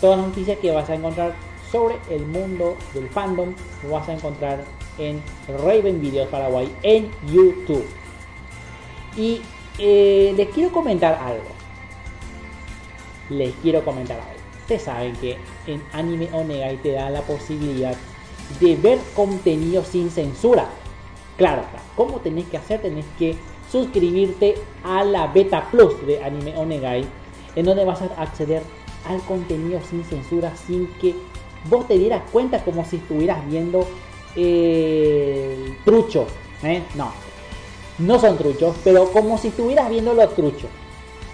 [0.02, 1.34] todas las noticias que vas a encontrar
[1.72, 4.64] sobre el mundo del fandom lo vas a encontrar
[4.98, 7.86] en Raven Videos Paraguay en YouTube.
[9.16, 9.42] Y
[9.78, 11.59] eh, les quiero comentar algo.
[13.30, 14.40] Les quiero comentar algo.
[14.62, 17.96] Ustedes saben que en Anime Onegai te da la posibilidad
[18.60, 20.68] de ver contenido sin censura.
[21.38, 21.86] Claro, claro.
[21.96, 22.82] ¿Cómo tenés que hacer?
[22.82, 23.36] Tenés que
[23.72, 27.06] suscribirte a la Beta Plus de Anime Onegai,
[27.56, 28.64] en donde vas a acceder
[29.06, 31.16] al contenido sin censura, sin que
[31.70, 33.88] vos te dieras cuenta como si estuvieras viendo
[34.36, 36.28] eh, trucho.
[36.64, 36.84] ¿eh?
[36.96, 37.12] No,
[38.00, 40.70] no son truchos, pero como si estuvieras viendo los truchos.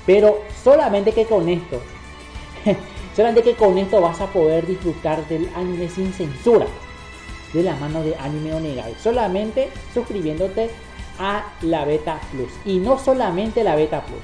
[0.06, 1.82] Pero solamente que con esto,
[3.16, 6.68] solamente que con esto vas a poder disfrutar del anime sin censura.
[7.54, 8.96] de la mano de Anime Onegai.
[9.02, 10.70] Solamente suscribiéndote
[11.20, 12.52] a la Beta Plus.
[12.66, 14.24] Y no solamente la Beta Plus.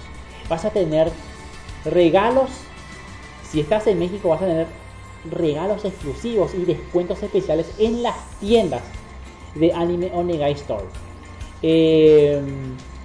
[0.49, 1.09] Vas a tener
[1.85, 2.49] regalos.
[3.49, 4.67] Si estás en México vas a tener
[5.29, 8.81] regalos exclusivos y descuentos especiales en las tiendas
[9.55, 10.85] de Anime Onegai Store.
[11.61, 12.41] Eh,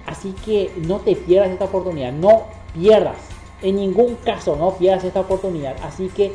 [0.05, 2.11] así que no te pierdas esta oportunidad.
[2.11, 3.17] No pierdas.
[3.61, 5.75] En ningún caso no pierdas esta oportunidad.
[5.83, 6.33] Así que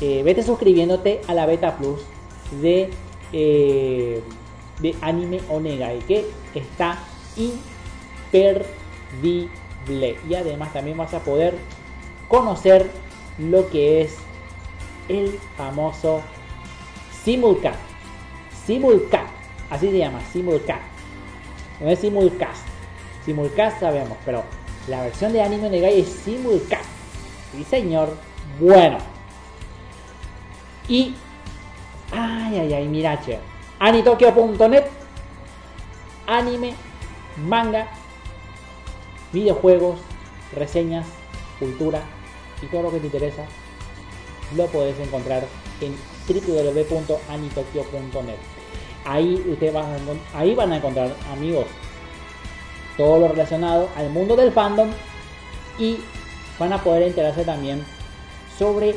[0.00, 2.00] eh, vete suscribiéndote a la Beta Plus
[2.60, 2.90] de,
[3.32, 4.22] eh,
[4.80, 6.00] de Anime Onegai.
[6.00, 6.98] Que está
[7.36, 8.68] imperdible.
[10.28, 11.54] Y además también vas a poder
[12.28, 12.90] conocer
[13.38, 14.16] lo que es
[15.08, 16.20] el famoso
[17.24, 17.78] simulcast.
[18.66, 19.32] Simulcast,
[19.70, 20.82] así se llama, simulcast.
[21.80, 22.66] No es simulcast.
[23.24, 24.44] Simulcast sabemos, pero
[24.88, 26.88] la versión de Anime Negai es simulcast.
[27.52, 28.16] Sí, señor.
[28.58, 28.98] Bueno.
[30.88, 31.14] Y.
[32.10, 33.38] Ay, ay, ay, mira, che.
[33.78, 34.86] Anitokyo.net.
[36.26, 36.74] Anime,
[37.46, 37.86] manga,
[39.32, 40.00] videojuegos,
[40.54, 41.06] reseñas,
[41.58, 42.02] cultura
[42.60, 43.46] y todo lo que te interesa
[44.56, 45.46] lo podés encontrar
[45.80, 45.96] en
[46.28, 48.36] www.anitokyo.net.
[49.04, 49.98] Ahí, ustedes van a,
[50.38, 51.64] ahí van a encontrar amigos
[52.98, 54.88] todo lo relacionado al mundo del fandom
[55.78, 55.96] y
[56.58, 57.82] van a poder enterarse también
[58.58, 58.90] sobre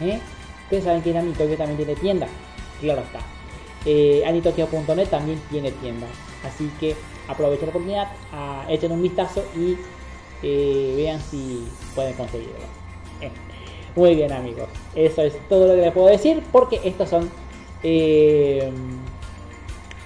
[0.00, 0.20] ¿eh?
[0.64, 2.28] ustedes saben que Anitokyo también tiene tienda.
[2.80, 3.18] Claro está.
[3.86, 6.06] Eh, anitokyo.net también tiene tienda.
[6.46, 6.94] Así que
[7.26, 9.76] aprovechen la oportunidad a, echen un vistazo y
[10.42, 12.54] eh, vean si pueden conseguirlo.
[13.22, 13.30] Eh,
[13.96, 17.30] muy bien amigos, eso es todo lo que les puedo decir porque estos son
[17.82, 18.70] eh,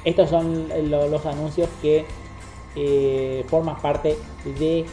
[0.04, 2.04] estos son lo- los anuncios que
[2.76, 4.86] eh, forman parte de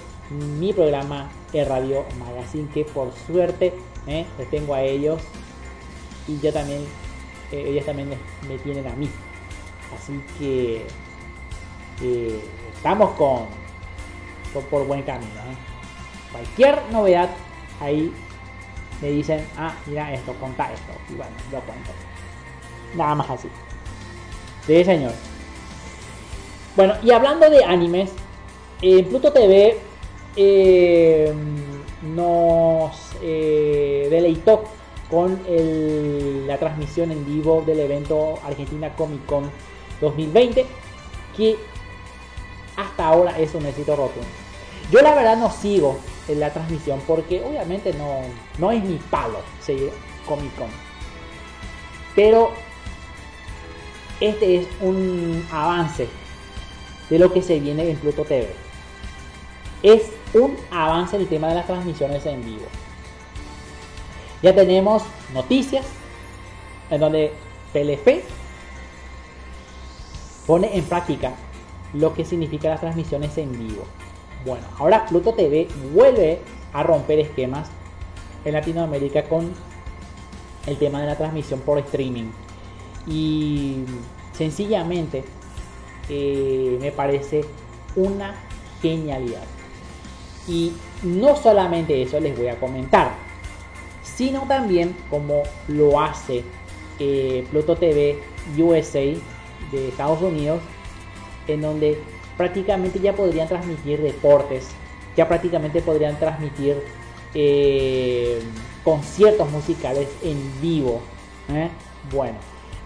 [0.59, 3.73] mi programa de Radio Magazine que por suerte
[4.07, 5.21] eh, tengo a ellos
[6.27, 6.83] y yo también
[7.51, 8.09] eh, ellos también
[8.47, 9.09] me, tienen a mí
[9.95, 10.85] así que
[12.01, 12.41] eh,
[12.73, 13.45] estamos con,
[14.53, 16.31] con por buen camino ¿eh?
[16.31, 17.29] cualquier novedad
[17.79, 18.11] ahí
[19.01, 20.93] me dicen, ah, mira esto, contá esto.
[21.09, 21.91] Y bueno, yo cuento.
[22.95, 23.49] Nada más así.
[24.65, 25.11] Sí, señor.
[26.75, 28.11] Bueno, y hablando de animes,
[28.81, 29.77] en Pluto TV
[30.35, 31.33] eh,
[32.03, 34.65] nos eh, deleitó
[35.09, 35.39] con
[36.47, 39.49] la transmisión en vivo del evento Argentina Comic Con
[40.01, 40.65] 2020,
[41.37, 41.55] que
[42.75, 44.27] hasta ahora es un éxito rotundo.
[44.91, 45.97] Yo la verdad no sigo
[46.27, 48.19] en la transmisión porque obviamente no,
[48.57, 49.91] no es mi palo seguir
[50.27, 50.67] Comic Con.
[52.15, 52.51] Pero
[54.19, 56.09] este es un avance
[57.09, 58.49] de lo que se viene en Pluto TV.
[59.83, 62.65] Es un avance el tema de las transmisiones en vivo.
[64.41, 65.03] Ya tenemos
[65.33, 65.85] noticias
[66.89, 67.33] en donde
[67.73, 68.23] Telefe
[70.45, 71.33] pone en práctica
[71.93, 73.85] lo que significa las transmisiones en vivo.
[74.45, 76.39] Bueno, ahora Pluto TV vuelve
[76.73, 77.69] a romper esquemas
[78.43, 79.51] en Latinoamérica con
[80.67, 82.31] el tema de la transmisión por streaming.
[83.07, 83.83] Y
[84.33, 85.23] sencillamente
[86.09, 87.43] me parece
[87.95, 88.35] una
[88.81, 89.43] genialidad.
[90.47, 93.13] Y no solamente eso les voy a comentar,
[94.03, 96.43] sino también como lo hace
[96.99, 98.19] eh, Pluto TV
[98.57, 100.61] USA de Estados Unidos,
[101.47, 101.99] en donde
[102.37, 104.67] prácticamente ya podrían transmitir deportes,
[105.17, 106.77] ya prácticamente podrían transmitir
[107.33, 108.41] eh,
[108.83, 111.01] conciertos musicales en vivo.
[111.49, 111.69] ¿eh?
[112.11, 112.37] Bueno,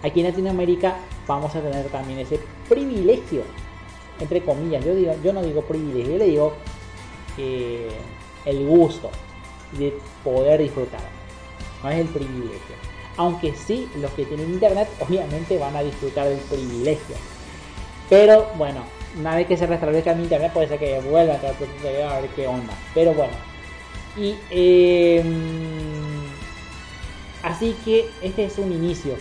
[0.02, 0.96] aquí en Latinoamérica
[1.26, 3.42] vamos a tener también ese privilegio,
[4.18, 6.52] entre comillas, yo, digo, yo no digo privilegio, yo le digo
[7.38, 7.88] eh,
[8.44, 9.10] el gusto
[9.72, 11.00] de poder disfrutar.
[11.82, 12.76] No es el privilegio.
[13.16, 17.16] Aunque sí, los que tienen internet obviamente van a disfrutar del privilegio.
[18.08, 18.84] Pero bueno,
[19.18, 22.30] una vez que se restablezca mi internet puede ser que vuelva a TV a ver
[22.30, 22.74] qué onda.
[22.94, 23.32] Pero bueno.
[24.16, 25.22] Y eh,
[27.42, 29.14] así que este es un inicio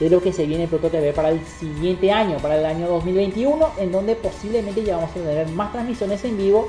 [0.00, 3.72] de lo que se viene Pluto TV para el siguiente año, para el año 2021,
[3.76, 6.68] en donde posiblemente ya vamos a tener más transmisiones en vivo,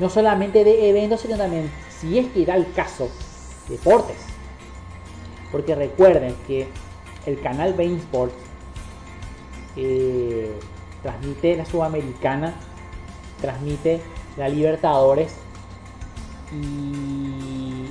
[0.00, 3.08] no solamente de eventos, sino también, si es que da el caso,
[3.68, 4.16] deportes.
[5.52, 6.66] Porque recuerden que
[7.24, 8.34] el canal Bein Sports
[9.76, 10.58] eh,
[11.02, 12.54] transmite la Sudamericana,
[13.40, 14.00] transmite
[14.36, 15.34] la Libertadores
[16.52, 17.86] y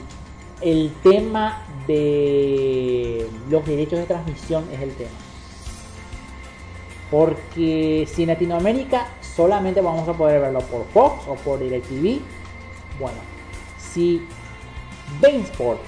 [0.62, 5.10] el tema de los derechos de transmisión es el tema.
[7.10, 12.20] Porque si en Latinoamérica solamente vamos a poder verlo por Fox o por DirecTV,
[13.00, 13.18] bueno,
[13.78, 14.28] si
[15.22, 15.82] Bein Sports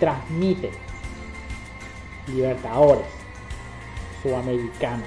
[0.00, 0.70] transmite
[2.26, 3.06] Libertadores,
[4.22, 5.04] Sudamericana,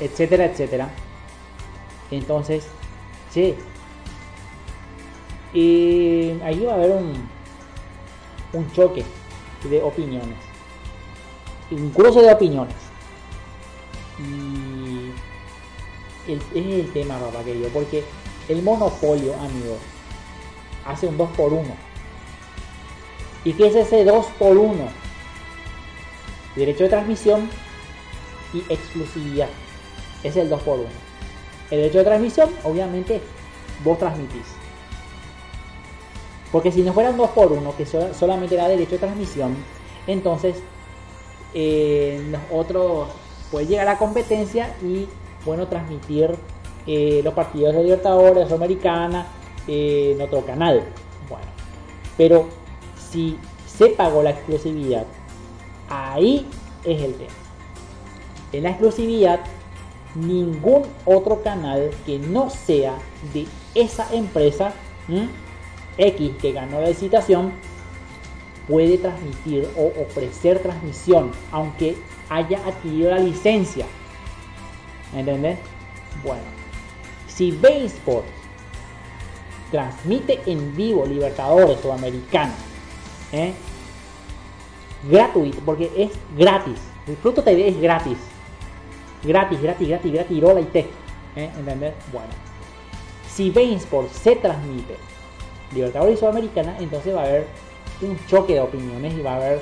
[0.00, 0.90] etcétera, etcétera.
[2.10, 2.66] Entonces,
[3.30, 3.54] sí.
[5.52, 7.28] Y ahí va a haber un,
[8.52, 9.04] un choque
[9.64, 10.38] de opiniones.
[11.70, 12.76] Un cruce de opiniones.
[14.18, 15.12] Y
[16.30, 18.04] el, es el tema, papá querido, porque
[18.48, 19.76] el monopolio, amigo,
[20.84, 21.90] hace un 2 por 1
[23.44, 24.74] ¿Y qué es ese 2 por 1
[26.56, 27.48] Derecho de transmisión
[28.52, 29.48] y exclusividad.
[30.22, 30.88] Es el 2 por 1
[31.70, 33.20] El derecho de transmisión, obviamente,
[33.84, 34.59] vos transmitís.
[36.52, 39.56] Porque si no fuera un 2 por 1 que solamente era derecho de transmisión,
[40.06, 40.56] entonces
[41.54, 43.08] eh, los otros
[43.50, 45.08] puede llegar a competencia y
[45.44, 46.36] bueno transmitir
[46.86, 48.48] eh, los partidos de Libertadores,
[49.68, 50.82] eh, en otro canal.
[51.28, 51.46] Bueno,
[52.16, 52.48] pero
[53.10, 55.04] si se pagó la exclusividad,
[55.88, 56.46] ahí
[56.84, 57.30] es el tema.
[58.52, 59.40] En la exclusividad,
[60.14, 62.94] ningún otro canal que no sea
[63.32, 64.72] de esa empresa
[65.98, 67.52] X que ganó la licitación
[68.68, 71.96] puede transmitir o ofrecer transmisión, aunque
[72.28, 73.86] haya adquirido la licencia.
[75.14, 75.58] ¿Entendés?
[76.24, 76.42] Bueno,
[77.26, 78.22] si Baseball
[79.70, 82.54] transmite en vivo Libertadores o Americana,
[83.32, 83.52] ¿eh?
[85.10, 86.78] gratuito, porque es gratis.
[87.06, 88.18] El Fruto TV es gratis.
[89.24, 90.86] Gratis, gratis, gratis, gratis, rola y tech.
[91.36, 91.50] ¿eh?
[91.58, 91.94] ¿Entendés?
[92.12, 92.30] Bueno.
[93.28, 94.96] Si Sport se transmite
[95.72, 97.46] Libertadores y Sudamericana, entonces va a haber
[98.02, 99.60] un choque de opiniones y va a haber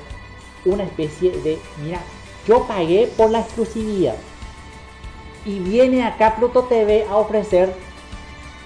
[0.65, 2.01] una especie de, mira,
[2.47, 4.15] yo pagué por la exclusividad
[5.45, 7.73] y viene acá Pluto TV a ofrecer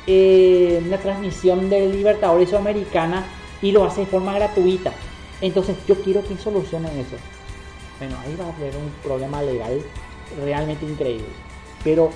[0.07, 3.25] eh, una transmisión de Libertadores Sudamericana
[3.61, 4.93] y lo hace de forma gratuita.
[5.41, 7.17] Entonces yo quiero que solucionen eso.
[7.99, 9.81] Bueno, ahí va a haber un problema legal
[10.45, 11.27] realmente increíble.
[11.85, 12.11] Pero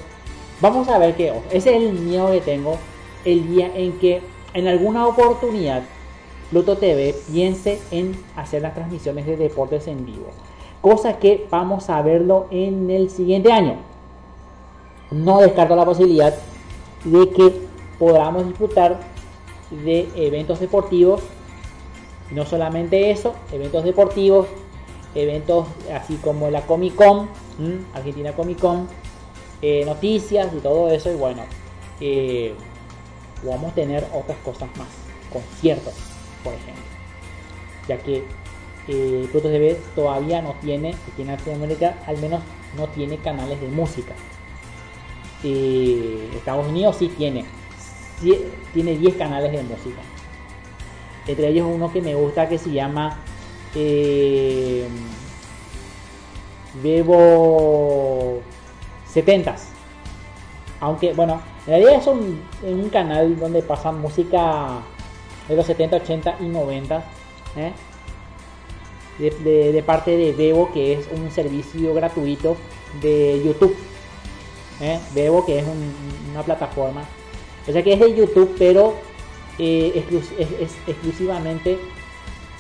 [0.61, 1.33] vamos a ver qué.
[1.51, 2.79] Ese es el miedo que tengo
[3.25, 4.21] el día en que
[4.57, 5.83] en alguna oportunidad
[6.51, 10.29] Pluto TV piense en hacer las transmisiones de deportes en vivo.
[10.81, 13.77] Cosa que vamos a verlo en el siguiente año.
[15.11, 16.35] No descarto la posibilidad
[17.05, 17.53] de que
[17.99, 19.01] podamos disfrutar
[19.71, 21.23] de eventos deportivos.
[22.31, 24.47] No solamente eso, eventos deportivos,
[25.15, 27.29] eventos así como la Comic Con,
[27.93, 28.89] Argentina Comic Con,
[29.63, 31.11] eh, noticias y todo eso.
[31.11, 31.43] Y bueno,
[32.01, 32.55] eh,
[33.45, 34.89] a tener otras cosas más,
[35.33, 35.95] conciertos,
[36.43, 36.85] por ejemplo.
[37.89, 38.25] Ya que
[38.89, 42.43] eh, TV todavía no tiene, aquí en Latinoamérica al menos
[42.77, 44.15] no tiene canales de música.
[45.45, 47.45] Eh, Estados Unidos sí tiene,
[48.73, 50.01] tiene 10 canales de música.
[51.27, 53.19] Entre ellos uno que me gusta que se llama
[53.75, 54.87] eh,
[56.83, 58.41] Bebo
[59.13, 59.61] 70s.
[60.81, 64.81] Aunque, bueno, en realidad es un, un canal donde pasan música
[65.49, 67.05] de los 70, 80 y 90.
[67.57, 67.73] ¿eh?
[69.19, 72.57] De, parte de Bebo, que es un servicio gratuito
[73.01, 73.75] de YouTube.
[74.81, 74.99] ¿eh?
[75.15, 75.65] Bebo, que es
[76.31, 77.03] una plataforma
[77.69, 78.95] o sea que es de YouTube, pero
[79.59, 80.05] eh,
[80.39, 81.79] es, exclusivamente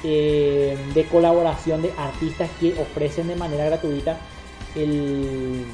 [0.03, 4.19] eh, de colaboración de artistas que ofrecen de manera gratuita
[4.75, 5.65] el,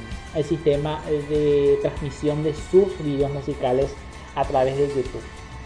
[0.41, 3.93] sistema de transmisión de sus videos musicales
[4.35, 5.21] a través de YouTube.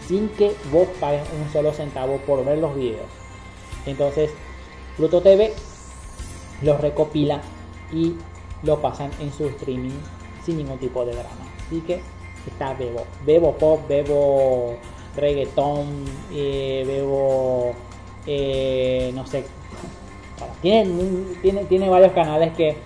[0.06, 3.06] Sin que vos pagues un solo centavo por ver los videos.
[3.86, 4.30] Entonces,
[4.96, 5.52] Pluto TV
[6.62, 7.40] los recopila
[7.92, 8.14] y
[8.62, 9.98] lo pasan en su streaming
[10.44, 11.46] sin ningún tipo de drama.
[11.66, 12.00] Así que
[12.46, 13.04] está Bebo.
[13.24, 14.76] Bebo pop, bebo
[15.16, 17.72] reggaetón, eh, bebo,
[18.26, 19.44] eh, no sé.
[20.62, 20.92] tiene,
[21.42, 22.76] tiene, tiene varios canales que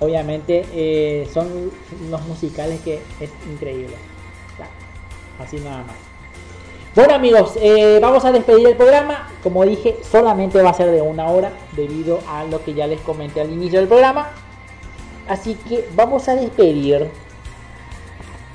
[0.00, 1.70] obviamente eh, son
[2.10, 3.94] los musicales que es increíble.
[5.38, 5.96] así nada más.
[6.94, 7.54] Bueno amigos,
[8.00, 9.28] vamos a despedir el programa.
[9.42, 13.00] Como dije, solamente va a ser de una hora debido a lo que ya les
[13.02, 14.30] comenté al inicio del programa.
[15.28, 17.10] Así que vamos a despedir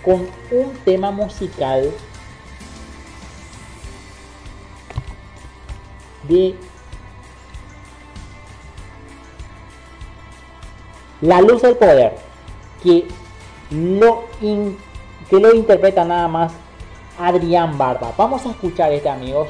[0.03, 1.91] con un tema musical
[6.27, 6.55] de
[11.23, 12.15] La luz del poder,
[12.83, 13.05] que
[13.71, 14.25] lo,
[15.29, 16.51] que lo interpreta nada más
[17.17, 18.13] Adrián Barba.
[18.17, 19.47] Vamos a escuchar este amigos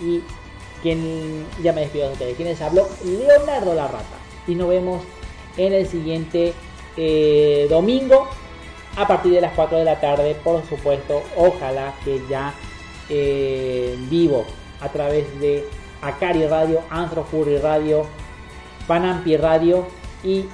[0.00, 0.22] y
[0.80, 2.36] quien ya me despido de ustedes.
[2.36, 4.16] Quienes habló Leonardo La Rata.
[4.46, 5.02] Y nos vemos
[5.56, 6.54] en el siguiente
[6.96, 8.28] eh, domingo
[8.96, 12.54] a partir de las 4 de la tarde, por supuesto, ojalá que ya
[13.08, 14.44] eh, vivo
[14.80, 15.66] a través de
[16.00, 18.06] Akari Radio, Antro Fury Radio,
[18.86, 19.86] Panampi Radio
[20.22, 20.46] y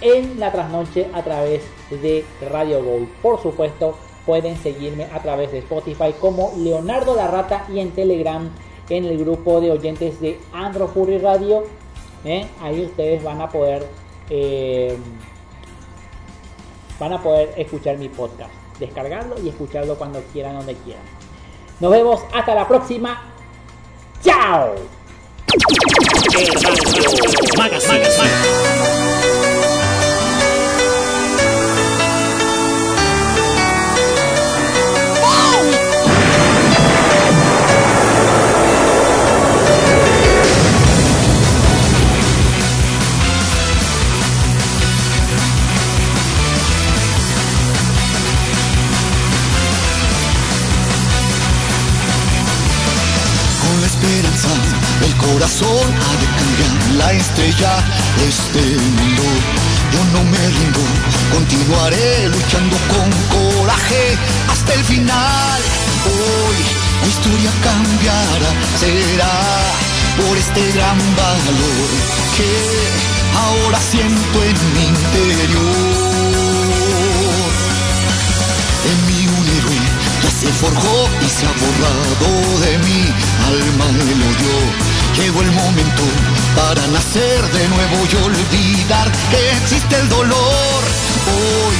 [0.00, 3.08] en la trasnoche a través de Radio Gold.
[3.22, 3.96] Por supuesto,
[4.26, 8.50] pueden seguirme a través de Spotify como Leonardo La Rata y en Telegram
[8.88, 11.64] en el grupo de oyentes de Andro Fury Radio.
[12.24, 12.46] ¿eh?
[12.60, 13.86] Ahí ustedes van a poder
[14.30, 14.96] eh,
[16.98, 21.04] van a poder escuchar mi podcast, descargarlo y escucharlo cuando quieran, donde quieran.
[21.80, 23.32] Nos vemos hasta la próxima.
[24.22, 24.74] ¡Chao!
[57.18, 57.72] Estrella
[58.18, 58.62] de este
[58.96, 59.22] mundo.
[59.92, 60.80] Yo no me rindo,
[61.32, 64.18] continuaré luchando con coraje
[64.50, 65.60] hasta el final.
[66.06, 66.58] Hoy
[67.02, 69.34] la historia cambiará, será
[70.18, 71.88] por este gran valor
[72.36, 72.52] que
[73.36, 76.08] ahora siento en mi interior.
[78.90, 79.80] En mí un héroe
[80.22, 82.30] ya se forjó y se ha borrado
[82.64, 83.00] de mi
[83.52, 84.56] alma el odio.
[85.18, 86.04] Llegó el momento
[86.56, 86.86] para
[87.18, 90.82] nacer de nuevo y olvidar que existe el dolor.
[91.26, 91.76] Hoy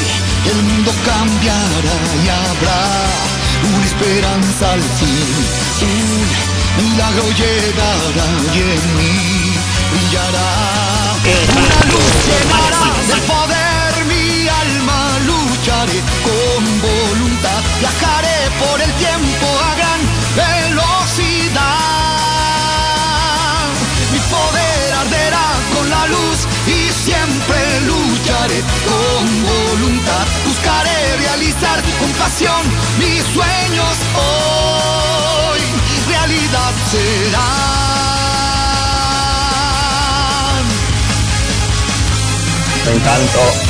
[0.50, 2.82] el mundo cambiará y habrá
[3.74, 5.28] una esperanza al fin.
[5.82, 9.54] Un milagro llegará y en mí
[9.92, 10.50] brillará.
[11.56, 19.74] Una luz llenará de poder mi alma lucharé con voluntad, viajaré por el tiempo a
[19.76, 20.00] gran
[28.46, 30.26] con voluntad.
[30.46, 32.62] Buscaré realizar con pasión
[32.98, 35.60] mis sueños hoy,
[36.06, 37.48] realidad serán.
[42.84, 43.67] Me encanto.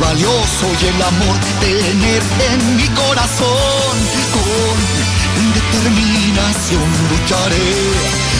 [0.00, 3.96] Valioso y el amor tener en mi corazón.
[4.32, 5.13] Con
[5.54, 7.70] determinación lucharé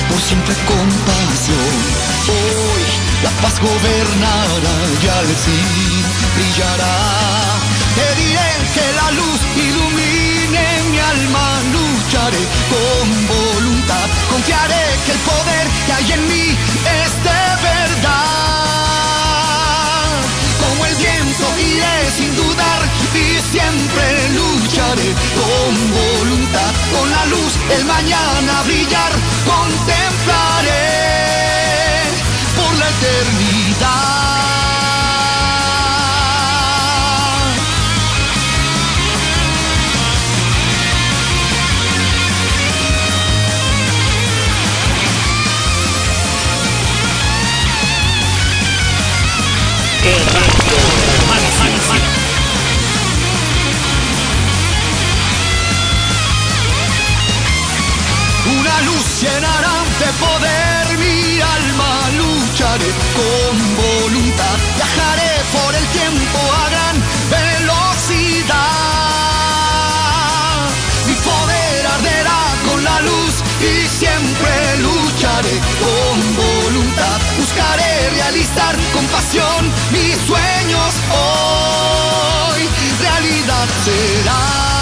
[0.08, 1.74] por siempre con pasión.
[2.28, 2.84] Hoy
[3.22, 6.04] la paz gobernará y al fin
[6.36, 6.96] brillará.
[7.96, 12.42] Te diré que la luz ilumine mi alma, lucharé
[12.72, 16.46] con voluntad, confiaré que el poder que hay en mí
[17.02, 17.33] es
[27.74, 29.03] el mañana brillar,
[63.16, 66.96] con voluntad, viajaré por el tiempo a gran
[67.30, 68.54] velocidad.
[71.06, 79.72] Mi poder arderá con la luz y siempre lucharé con voluntad, buscaré realizar con pasión
[79.92, 82.68] mis sueños hoy,
[83.00, 84.73] realidad serán.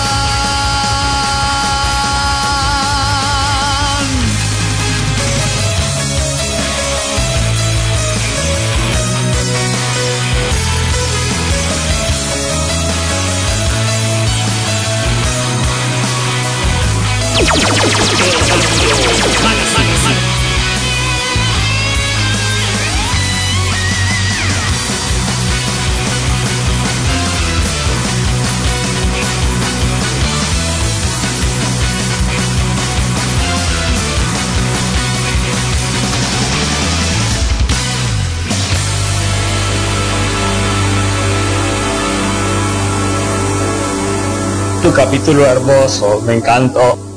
[44.83, 47.12] tu capítulo hermoso, me encantó.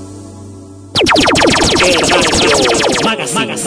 [1.85, 2.24] Radio Magazine.